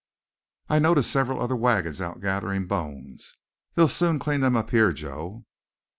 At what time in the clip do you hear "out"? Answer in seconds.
2.01-2.21